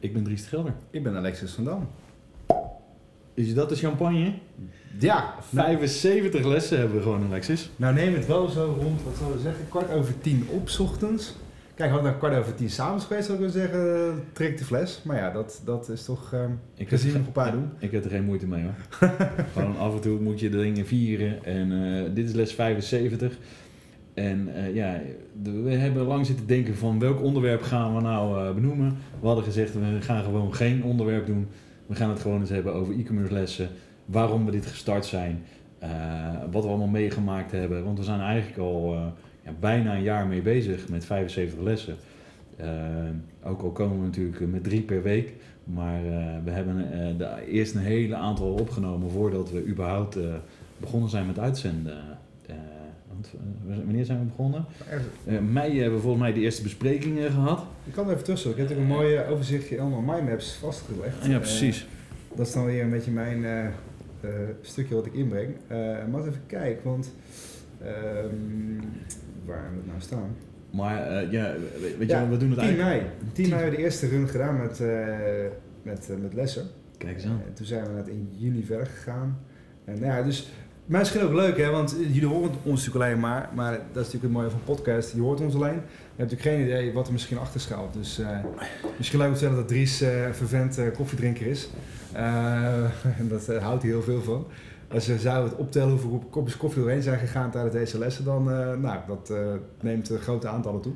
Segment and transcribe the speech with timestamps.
[0.00, 0.74] Ik ben Dries de Gelder.
[0.90, 1.88] Ik ben Alexis van Dam.
[3.34, 4.32] Is dat de champagne?
[4.98, 7.70] Ja, 75 lessen hebben we gewoon, Alexis.
[7.76, 11.34] nou neem het wel zo rond, wat zullen we zeggen, kwart over tien op ochtends.
[11.74, 14.64] Kijk, had ik nou kwart over tien s'avonds geweest, zou ik wel zeggen, trek de
[14.64, 15.00] fles.
[15.04, 16.40] Maar ja, dat, dat is toch uh,
[16.74, 17.70] Ik gezien nog een paar doen.
[17.78, 19.08] Ik heb er geen moeite mee hoor.
[19.52, 21.44] gewoon af en toe moet je de dingen vieren.
[21.44, 23.36] En eh, dit is les 75.
[24.18, 25.00] En eh, ja,
[25.42, 28.96] we hebben lang zitten denken van welk onderwerp gaan we nou eh, benoemen.
[29.20, 31.46] We hadden gezegd we gaan gewoon geen onderwerp doen.
[31.86, 33.68] We gaan het gewoon eens hebben over e-commerce lessen.
[34.04, 35.42] Waarom we dit gestart zijn.
[35.78, 35.88] eh,
[36.50, 37.84] wat we allemaal meegemaakt hebben.
[37.84, 38.94] Want we zijn eigenlijk al
[39.44, 41.96] ja, bijna een jaar mee bezig met 75 lessen.
[43.44, 45.32] Ook al komen we natuurlijk met drie per week.
[45.64, 46.00] Maar
[46.44, 46.76] we hebben
[47.18, 50.18] de, eerst een hele aantal opgenomen voordat we überhaupt
[50.78, 51.96] begonnen zijn met uitzenden.
[53.22, 53.30] Eh,
[53.64, 54.64] want, eh, wanneer zijn we begonnen?
[55.26, 57.64] Eh, mei hebben we volgens mij de eerste besprekingen gehad.
[57.84, 58.50] Ik kan er even tussen.
[58.50, 61.24] Ik heb natuurlijk een mooi eh, overzichtje allemaal mindmaps vastgelegd.
[61.26, 61.86] Ja, Eh, precies.
[62.36, 63.70] dat is dan weer een beetje mijn eh, eh,
[64.60, 65.54] stukje wat ik inbreng.
[65.66, 65.78] Eh
[66.10, 67.12] maar even kijken, want
[67.82, 67.88] ehm,
[69.46, 70.36] waar hebben we het nou staan?
[70.70, 73.02] Maar eh, ja, we- weet Ja, je, we doen het 10 eigenlijk...
[73.02, 73.10] mei.
[73.32, 75.06] 10 mei hebben we de eerste run gedaan met, eh,
[75.82, 76.66] met, eh, met lessen.
[76.98, 77.40] Kijk eens aan.
[77.46, 79.38] En toen zijn we net in juni verder gegaan.
[79.84, 80.48] En nou ja, dus
[80.96, 84.22] misschien ook leuk hè, want jullie horen ons natuurlijk alleen maar, maar dat is natuurlijk
[84.22, 85.12] het mooie van podcast.
[85.12, 85.74] Je hoort ons alleen.
[85.74, 87.92] Je hebt natuurlijk geen idee wat er misschien achter schuilt.
[87.92, 88.38] Dus eh,
[88.96, 91.68] misschien leuk om te zeggen dat Dries een vervent eh, koffiedrinker is.
[93.18, 94.46] En dat houdt hij heel veel van.
[94.92, 98.50] Als je zou het optellen hoeveel kopjes koffie doorheen zijn gegaan tijdens deze lessen, dan
[98.50, 99.38] uh, nou, dat uh,
[99.80, 100.92] neemt grote aantallen toe.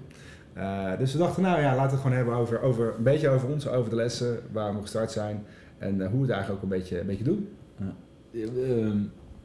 [0.56, 3.28] Uh, dus we dachten, nou ja, laten we het gewoon hebben over, over een beetje
[3.28, 5.44] over ons, over de lessen, waar we gestart zijn
[5.78, 7.48] en uh, hoe we het eigenlijk ook een beetje, een beetje doen.
[7.76, 7.94] Ja.
[8.32, 8.98] Ehm,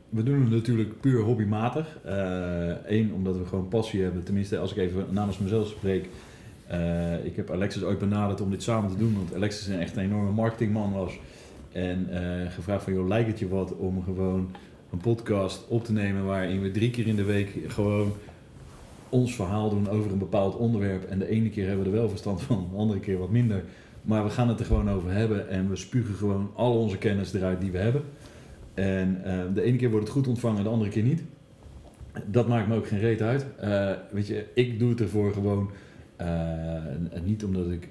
[0.10, 1.98] we doen het natuurlijk puur hobbymatig.
[2.86, 4.24] Eén, omdat we gewoon passie hebben.
[4.24, 6.10] Tenminste, als ik even namens mezelf spreek.
[6.72, 9.16] Uh, ik heb Alexis ooit benaderd om dit samen te doen.
[9.16, 11.20] Want Alexis een echt een enorme marketingman was.
[11.72, 14.50] En uh, gevraagd van, joh, lijkt het je wat om gewoon
[14.92, 16.26] een podcast op te nemen...
[16.26, 18.14] waarin we drie keer in de week gewoon
[19.10, 21.04] ons verhaal doen over een bepaald onderwerp.
[21.04, 23.64] En de ene keer hebben we er wel verstand van, de andere keer wat minder.
[24.02, 27.34] Maar we gaan het er gewoon over hebben en we spugen gewoon al onze kennis
[27.34, 28.02] eruit die we hebben.
[28.78, 31.24] En uh, de ene keer wordt het goed ontvangen, de andere keer niet.
[32.26, 33.46] Dat maakt me ook geen reet uit.
[33.64, 35.72] Uh, weet je, ik doe het ervoor gewoon.
[36.22, 36.84] Uh,
[37.24, 37.90] niet omdat ik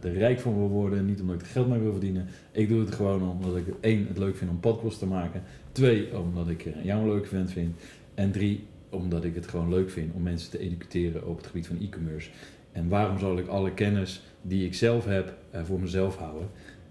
[0.00, 2.26] er rijk van wil worden, niet omdat ik er geld mee wil verdienen.
[2.52, 5.42] Ik doe het gewoon omdat ik één, het leuk vind om podcast te maken.
[5.72, 7.76] Twee, omdat ik jou een leuk vent vind.
[8.14, 11.66] En drie, omdat ik het gewoon leuk vind om mensen te educeren op het gebied
[11.66, 12.30] van e-commerce.
[12.72, 16.48] En waarom zal ik alle kennis die ik zelf heb voor mezelf houden?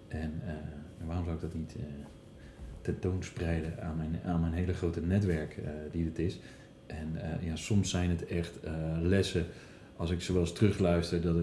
[0.08, 0.32] En
[1.06, 1.76] waarom zou ik dat niet
[2.82, 6.40] tentoonspreiden aan mijn, aan mijn hele grote netwerk uh, die het is.
[6.86, 8.72] En uh, ja, soms zijn het echt uh,
[9.02, 9.46] lessen,
[9.96, 11.36] als ik ze wel eens terugluister, dat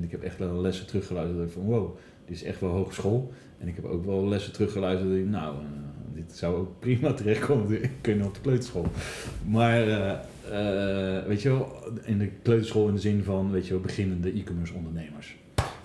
[0.00, 3.32] ik heb echt wel lessen teruggeluisterd, dat ik van wow, dit is echt wel hogeschool.
[3.58, 5.56] En ik heb ook wel lessen teruggeluisterd, dat ik, nou,
[6.14, 8.86] dit zou ook prima terechtkomen kunnen op de kleuterschool.
[9.46, 9.84] Maar
[11.26, 11.72] weet je wel,
[12.04, 15.36] in de kleuterschool in de zin van, weet je wel, beginnende e-commerce ondernemers.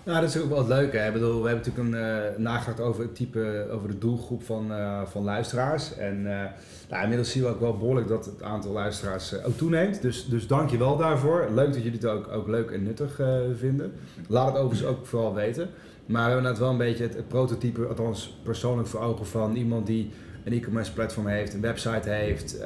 [0.06, 0.98] Nou, dat is ook wel het leuke.
[0.98, 1.08] Hè?
[1.08, 4.72] Ik bedoel, we hebben natuurlijk een uh, nagedacht over het type, over de doelgroep van,
[4.72, 5.98] uh, van luisteraars.
[5.98, 6.42] En uh,
[6.90, 10.02] nou, inmiddels zien we ook wel behoorlijk dat het aantal luisteraars ook toeneemt.
[10.02, 11.48] Dus, dus dank je wel daarvoor.
[11.54, 13.20] Leuk dat jullie het ook, ook leuk en nuttig
[13.58, 13.94] vinden.
[14.28, 15.70] Laat het overigens ook vooral weten.
[16.06, 19.56] Maar we hebben net wel een beetje het, het prototype, althans persoonlijk voor ogen van
[19.56, 20.12] iemand die
[20.44, 22.58] een e-commerce platform heeft, een website heeft,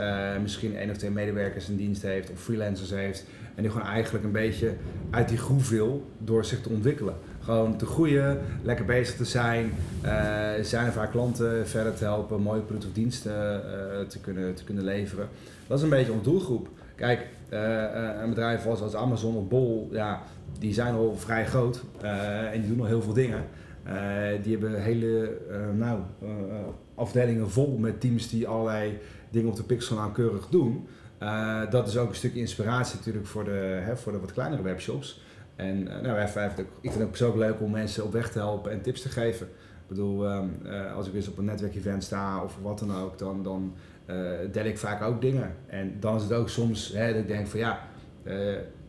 [0.41, 3.25] misschien één of twee medewerkers in dienst heeft of freelancers heeft.
[3.55, 4.73] En die gewoon eigenlijk een beetje
[5.09, 7.13] uit die groef wil door zich te ontwikkelen.
[7.41, 9.71] Gewoon te groeien, lekker bezig te zijn,
[10.05, 10.11] uh,
[10.61, 14.63] zijn er vaak klanten verder te helpen, mooie producten of diensten uh, te, kunnen, te
[14.63, 15.28] kunnen leveren.
[15.67, 16.67] Dat is een beetje onze doelgroep.
[16.96, 17.28] Kijk,
[18.22, 20.22] een bedrijf als, als Amazon of Bol, ja,
[20.59, 21.81] die zijn al vrij groot
[22.52, 23.43] en die doen al heel veel dingen.
[24.43, 25.37] Die hebben hele
[25.75, 25.99] nou,
[26.95, 28.99] afdelingen vol met teams die allerlei
[29.29, 30.87] dingen op de pixel nauwkeurig doen.
[31.23, 34.61] Uh, dat is ook een stukje inspiratie natuurlijk voor de, hè, voor de wat kleinere
[34.61, 35.22] webshops.
[35.55, 36.28] En uh, nou, ik
[36.81, 39.47] vind het ook persoonlijk leuk om mensen op weg te helpen en tips te geven.
[39.47, 43.43] Ik bedoel, uh, als ik eens op een netwerkevent sta of wat dan ook, dan,
[43.43, 43.73] dan
[44.51, 45.55] deel ik vaak ook dingen.
[45.67, 47.79] En dan is het ook soms hè, dat ik denk van ja,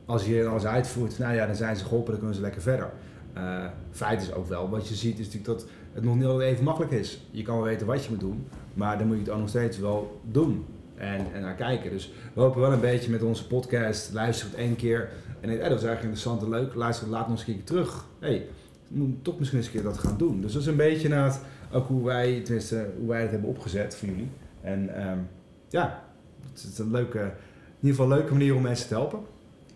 [0.06, 2.90] als je alles uitvoert, nou ja, dan zijn ze geholpen, dan kunnen ze lekker verder.
[3.36, 6.64] Uh, feit is ook wel, wat je ziet is natuurlijk dat het nog niet even
[6.64, 7.20] makkelijk is.
[7.30, 9.48] Je kan wel weten wat je moet doen, maar dan moet je het ook nog
[9.48, 10.64] steeds wel doen
[10.94, 11.90] en, en naar kijken.
[11.90, 15.08] Dus we hopen wel een beetje met onze podcast, luister het één keer
[15.40, 18.04] en denk, dat is eigenlijk interessant en leuk, luister laat eens een keer terug.
[18.18, 18.46] hey,
[18.88, 20.40] we moeten toch misschien eens een keer dat gaan doen.
[20.40, 21.40] Dus dat is een beetje na het,
[21.72, 24.30] ook hoe wij, het hebben opgezet voor jullie.
[24.60, 25.28] En um,
[25.68, 26.02] ja,
[26.50, 27.32] het is een leuke, in
[27.80, 29.20] ieder geval een leuke manier om mensen te helpen.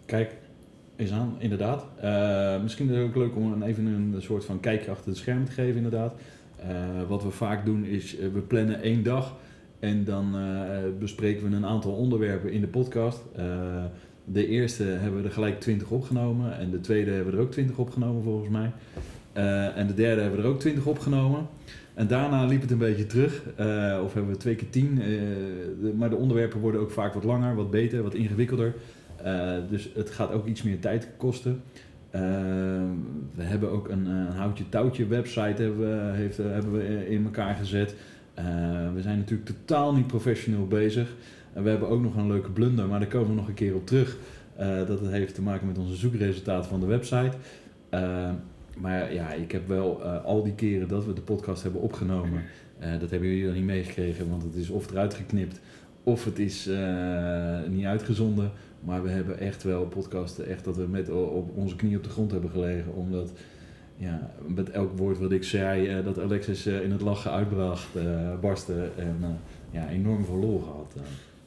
[0.07, 0.35] Kijk,
[1.03, 1.87] is aan, inderdaad.
[2.05, 5.45] Uh, misschien is het ook leuk om even een soort van kijkje achter het scherm
[5.45, 6.15] te geven, inderdaad.
[6.61, 9.37] Uh, wat we vaak doen is, uh, we plannen één dag
[9.79, 10.35] en dan
[10.99, 13.23] bespreken we een aantal onderwerpen in de podcast.
[14.25, 17.51] de eerste hebben we er gelijk 20 opgenomen en de tweede hebben we er ook
[17.51, 18.71] 20 opgenomen volgens mij.
[19.75, 21.47] en de derde hebben we er ook 20 opgenomen.
[21.95, 23.43] En daarna liep het een beetje terug,
[24.05, 25.03] of hebben we twee keer tien.
[25.97, 28.75] maar de onderwerpen worden ook vaak wat langer, wat beter, wat ingewikkelder.
[29.25, 31.63] Uh, dus het gaat ook iets meer tijd kosten.
[32.15, 32.21] Uh,
[33.35, 37.55] we hebben ook een, een houtje touwtje website hebben we, heeft, hebben we in elkaar
[37.55, 37.95] gezet.
[38.95, 41.15] we zijn natuurlijk totaal niet professioneel bezig.
[41.53, 43.75] En we hebben ook nog een leuke blunder, maar daar komen we nog een keer
[43.75, 44.17] op terug.
[44.87, 47.37] dat heeft te maken met onze zoekresultaten van de website.
[48.77, 52.43] maar ja, ik heb wel al die keren dat we de podcast hebben opgenomen,
[53.01, 55.61] dat hebben jullie dan niet meegekregen, want het is of eruit geknipt
[56.03, 56.69] of het is
[57.69, 58.51] niet uitgezonden.
[58.85, 62.11] Maar we hebben echt wel podcasten, echt dat we met op onze knie op de
[62.11, 62.95] grond hebben gelegen.
[62.95, 63.33] Omdat
[63.97, 67.89] ja, met elk woord wat ik zei, uh, dat Alexis uh, in het lachen uitbracht,
[67.97, 68.03] uh,
[68.41, 69.39] barstte en
[69.71, 70.95] ja, enorm verloren gehad.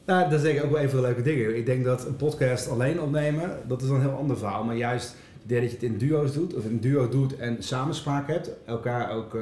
[0.04, 1.56] Nou, dat is denk ik ook wel een van de leuke dingen.
[1.56, 4.64] Ik denk dat een podcast alleen opnemen, dat is een heel ander verhaal.
[4.64, 8.50] Maar juist dat je het in duo's doet, of in duo doet en samenspraak hebt,
[8.64, 9.36] elkaar ook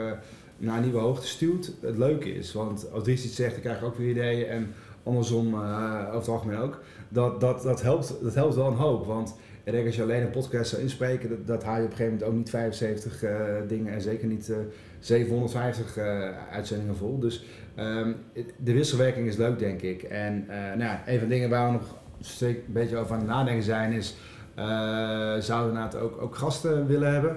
[0.56, 2.52] naar een nieuwe hoogte stuurt, het leuke is.
[2.52, 4.72] Want als Dries iets zegt, dan krijg je ook weer ideeën en
[5.04, 6.80] andersom over het algemeen ook
[7.14, 9.06] dat, dat, dat, helpt, dat helpt wel een hoop.
[9.06, 11.90] Want ik denk als je alleen een podcast zou inspreken, dat, dat haal je op
[11.90, 14.56] een gegeven moment ook niet 75 uh, eh, dingen en zeker niet uh,
[14.98, 17.18] 750 uh, uitzendingen vol.
[17.18, 17.44] Dus
[17.78, 18.16] um,
[18.56, 20.02] de wisselwerking is leuk, denk ik.
[20.02, 20.46] En
[20.76, 21.96] nou een van de dingen waar we nog
[22.40, 24.16] een beetje over aan het nadenken zijn, is
[25.46, 27.36] zouden we het ook, ook gasten willen hebben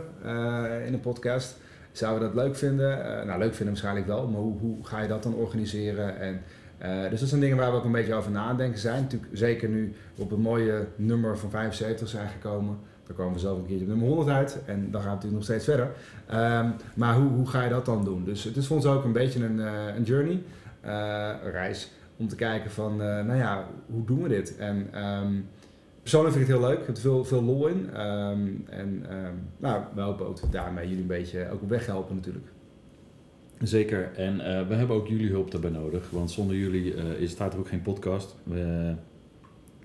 [0.85, 1.57] in een podcast?
[1.91, 2.97] Zouden we dat leuk vinden?
[3.27, 6.19] nou, leuk vinden waarschijnlijk wel, maar hoe, hoe ga je dat dan organiseren?
[6.19, 6.41] En
[6.83, 9.01] uh, dus dat zijn dingen waar we ook een beetje over nadenken zijn.
[9.01, 12.77] Natuurlijk, zeker nu we op een mooie nummer van 75 zijn gekomen.
[13.07, 15.33] Dan komen we zelf een keertje op nummer 100 uit en dan gaan we natuurlijk
[15.33, 15.91] nog steeds verder.
[16.31, 18.23] Um, maar hoe, hoe ga je dat dan doen?
[18.23, 20.43] Dus het is voor ons ook een beetje een, uh, een journey,
[20.85, 24.57] uh, een reis, om te kijken van, nou ja, hoe doen we dit?
[24.57, 25.49] En um,
[26.01, 28.01] persoonlijk vind ik het heel leuk, ik heb er veel, veel lol in.
[28.01, 29.05] Um, en
[29.57, 32.45] nou, we hopen ook daarmee jullie een beetje ook op weg helpen natuurlijk.
[33.61, 34.11] Zeker.
[34.15, 36.09] En uh, we hebben ook jullie hulp daarbij nodig.
[36.09, 38.35] Want zonder jullie uh, is, staat er ook geen podcast.
[38.43, 38.93] We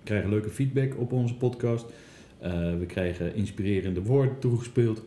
[0.05, 1.85] krijgen leuke feedback op onze podcast.
[2.43, 5.03] Uh, we krijgen inspirerende woorden toegespeeld.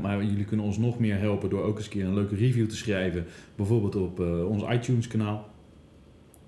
[0.00, 2.68] maar jullie kunnen ons nog meer helpen door ook eens een keer een leuke review
[2.68, 3.24] te schrijven.
[3.56, 5.48] Bijvoorbeeld op ons iTunes kanaal.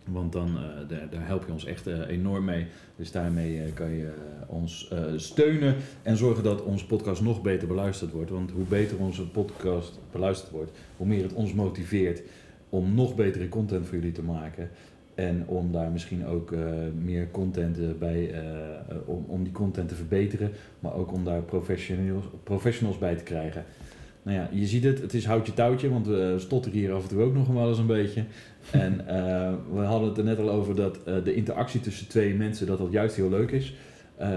[0.04, 2.66] Want dan uh, daar, daar, help je ons echt uh, enorm mee.
[2.96, 4.12] Dus daarmee uh, kan je
[4.46, 8.31] ons steunen en zorgen dat onze podcast nog beter beluisterd wordt.
[8.31, 12.22] Want hoe beter onze podcast beluisterd wordt, hoe meer het ons motiveert
[12.69, 14.70] om nog betere content voor jullie te maken.
[15.14, 16.54] En om daar misschien ook
[17.02, 18.34] meer content bij,
[19.04, 20.50] om, om die content te verbeteren,
[20.81, 23.64] maar ook om daar professionals, professionals bij te krijgen.
[24.23, 27.09] Nou ja, je ziet het, het is houtje touwtje, want we stotteren hier af en
[27.09, 28.25] toe ook nog wel eens een beetje.
[28.71, 32.35] En uh, we hadden het er net al over dat uh, de interactie tussen twee
[32.35, 33.75] mensen, dat dat juist heel leuk is.
[34.21, 34.29] Uh,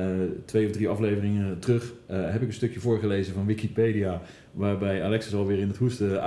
[0.46, 5.60] twee of drie afleveringen terug heb ik een stukje voorgelezen van Wikipedia, waarbij Alexis alweer
[5.60, 6.22] in het hoesten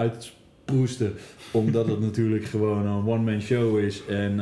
[0.69, 1.13] uitproestte,
[1.51, 4.07] omdat het natuurlijk gewoon een one-man show is.
[4.07, 4.41] En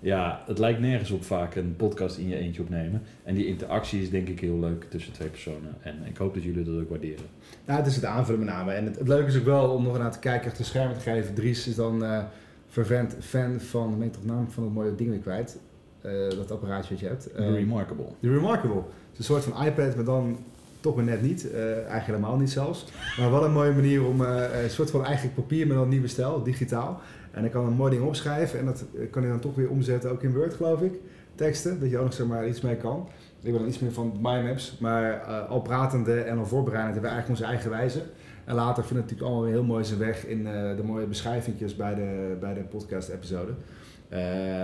[0.00, 3.02] ja, het lijkt nergens op vaak een podcast in je eentje opnemen.
[3.22, 5.76] En die interactie is denk ik heel leuk tussen twee personen.
[5.80, 7.24] En ik hoop dat jullie dat ook waarderen.
[7.66, 8.72] Ja, het is het aanvullen met name.
[8.72, 10.94] En het, het leuke is ook wel om nog naar te kijken achter de schermen
[10.94, 11.34] te geven.
[11.34, 12.22] Dries is dan uh,
[12.68, 15.58] vervent fan van, ik toch naam van het mooie ding weer kwijt.
[16.06, 17.28] Uh, dat apparaatje wat je hebt.
[17.38, 18.06] Uh, Remarkable.
[18.20, 18.76] De Remarkable.
[18.76, 20.38] Het is een soort van iPad, maar dan
[20.84, 21.46] toch maar net niet.
[21.52, 22.84] Uh, eigenlijk helemaal niet zelfs.
[23.18, 26.42] Maar wel een mooie manier om een soort van eigenlijk papier, maar dan nieuwe stijl,
[26.42, 27.00] digitaal.
[27.30, 30.10] En ik kan een mooi ding opschrijven en dat kan je dan toch weer omzetten,
[30.10, 30.92] ook in Word geloof ik.
[31.34, 33.08] Teksten, dat je ook nog zeg maar iets mee kan.
[33.42, 37.10] Ik ben dan iets meer van mindmaps, maar uh, al pratende en al voorbereidend hebben
[37.10, 38.02] we eigenlijk onze eigen wijze.
[38.44, 41.76] En later vindt het natuurlijk allemaal heel mooi zijn weg in uh, de mooie beschrijvingjes
[41.76, 43.52] bij de, bij de podcast-episode.
[43.52, 44.18] Uh,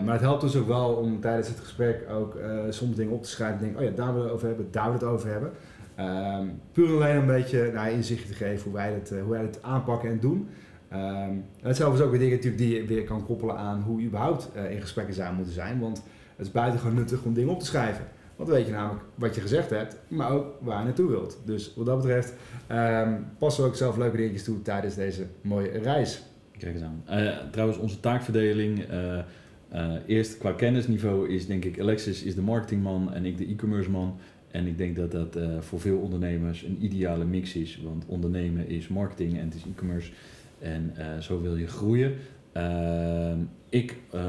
[0.05, 3.29] maar het helpt dus ook wel om tijdens het gesprek ook soms dingen op te
[3.29, 3.61] schrijven.
[3.61, 5.51] Denk, oh ja, daar willen we het over hebben, daar willen we het over hebben.
[6.01, 9.63] Ehm, puur alleen een beetje nou, inzicht te geven hoe wij het, hoe wij het
[9.63, 10.49] aanpakken en doen.
[10.93, 14.01] Um, het zijn overigens ook weer dingen natuurlijk die je weer kan koppelen aan hoe
[14.01, 15.81] je überhaupt uh, in gesprekken zou moeten zijn.
[15.81, 16.03] Want
[16.37, 18.05] het is buitengewoon nuttig om dingen op te schrijven.
[18.37, 21.39] Want dan weet je namelijk wat je gezegd hebt, maar ook waar je naartoe wilt.
[21.45, 22.35] Dus wat dat betreft
[22.67, 26.23] ehm, passen we ook zelf leuke dingetjes toe tijdens deze mooie reis.
[26.59, 27.03] Kijk eens aan.
[27.07, 28.85] Eh, trouwens, onze taakverdeling.
[28.85, 29.19] eh,
[29.69, 33.91] eh, eerst qua kennisniveau is denk ik Alexis is de marketingman en ik de e-commerce
[33.91, 34.19] man.
[34.51, 37.81] En ik denk dat dat eh, voor veel ondernemers een ideale mix is.
[37.83, 40.11] Want ondernemen is marketing en het is e-commerce.
[40.59, 42.15] En eh, zo wil je groeien.
[42.53, 43.39] Ehm,
[43.69, 44.23] ik eh,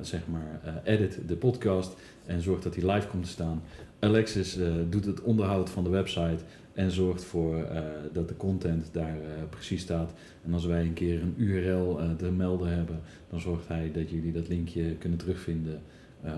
[0.00, 1.96] zeg maar edit de podcast
[2.26, 3.62] en zorg dat hij live komt te staan.
[3.98, 4.58] Alexis
[4.90, 7.66] doet het onderhoud van de website en zorgt voor
[8.12, 9.16] dat de content daar
[9.50, 10.12] precies staat.
[10.44, 14.32] En als wij een keer een URL te melden hebben, dan zorgt hij dat jullie
[14.32, 15.80] dat linkje kunnen terugvinden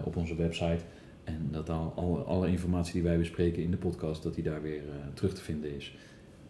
[0.04, 0.84] op onze website.
[1.28, 4.62] En dat al, al- alle informatie die wij bespreken in de podcast, dat die daar
[4.62, 5.96] weer eh, terug te vinden is.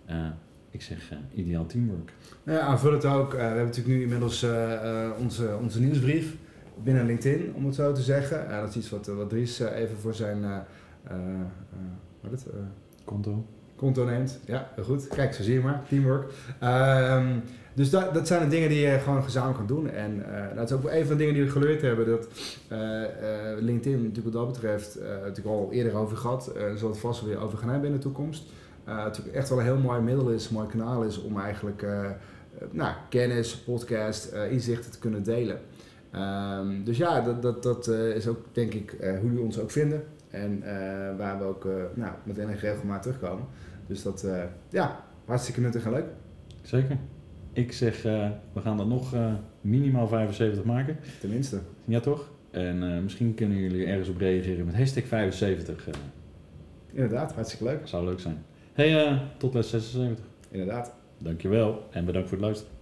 [0.04, 0.26] Eh,
[0.70, 2.12] ik zeg eh, ideaal teamwork.
[2.42, 6.36] Nou ja, aanvullend ook, eh, we hebben natuurlijk nu inmiddels eh, eh, onze, onze nieuwsbrief
[6.82, 8.48] binnen LinkedIn, om het zo te zeggen.
[8.50, 10.50] Dat is iets wat, wat Dries even voor zijn eh,
[11.04, 11.40] eh, eh,
[12.20, 12.60] wat is het, eh,
[13.04, 13.46] Konto.
[13.78, 14.38] Konto neemt.
[14.44, 15.08] Ja, heel goed.
[15.08, 15.82] Kijk, zo zie je maar.
[15.88, 16.32] Teamwork.
[16.60, 17.26] Ehm,
[17.78, 19.90] dus dat, dat zijn de dingen die je gewoon gezamenlijk kan doen.
[19.90, 22.06] En eh, dat is ook een van de dingen die we geleerd hebben.
[22.06, 22.28] Dat
[22.68, 26.46] eh, eh, LinkedIn natuurlijk wat dat betreft, natuurlijk al eerder over gehad.
[26.46, 28.44] eh daar zal het vast wel weer over gaan hebben in de toekomst.
[28.84, 31.86] Natuurlijk echt wel een heel mooi middel is, een mooi kanaal is om eigenlijk
[32.70, 35.60] nou, kennis, podcast, inzichten te kunnen delen.
[36.10, 40.04] Ehm, dus ja, dat, dat, dat is ook denk ik hoe jullie ons ook vinden.
[40.30, 40.62] En
[41.16, 43.44] waar we ook nou, met enige regelmaat terugkomen.
[43.88, 46.06] Dus dat, eh, ja, hartstikke nuttig en leuk.
[46.62, 46.96] Zeker.
[47.52, 50.96] Ik zeg, eh, we gaan er nog eh, minimaal 75 maken.
[51.20, 51.60] Tenminste.
[51.84, 52.30] Ja, toch?
[52.50, 55.88] En eh, misschien kunnen jullie ergens op reageren met hashtag 75.
[55.88, 55.94] eh,
[56.92, 57.80] Inderdaad, hartstikke leuk.
[57.84, 58.44] zou leuk zijn.
[58.72, 60.24] Hey, eh, tot les 76.
[60.50, 60.94] Inderdaad.
[61.18, 62.72] Dankjewel en bedankt voor het luisteren.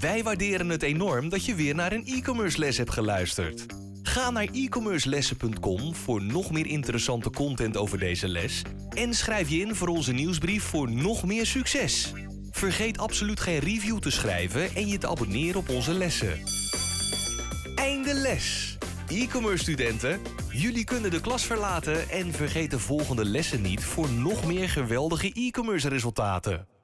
[0.00, 3.66] Wij waarderen het enorm dat je weer naar een e-commerce les hebt geluisterd.
[4.16, 9.74] Ga naar e-commercelessen.com voor nog meer interessante content over deze les en schrijf je in
[9.74, 12.12] voor onze nieuwsbrief voor nog meer succes.
[12.50, 16.42] Vergeet absoluut geen review te schrijven en je te abonneren op onze lessen.
[17.74, 18.78] Einde les.
[19.08, 20.20] E-commerce studenten,
[20.50, 25.32] jullie kunnen de klas verlaten en vergeet de volgende lessen niet voor nog meer geweldige
[25.32, 26.75] e-commerce resultaten.